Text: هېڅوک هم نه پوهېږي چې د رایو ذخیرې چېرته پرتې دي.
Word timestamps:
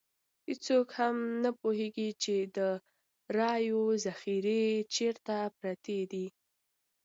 هېڅوک 0.47 0.87
هم 0.99 1.17
نه 1.43 1.51
پوهېږي 1.59 2.09
چې 2.23 2.35
د 2.57 2.59
رایو 3.37 3.81
ذخیرې 4.05 4.63
چېرته 4.95 5.35
پرتې 5.59 5.99
دي. 6.11 6.27